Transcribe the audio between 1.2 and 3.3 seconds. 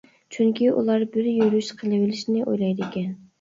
يۈرۈش قىلىۋېلىشنى ئويلايدىكەن.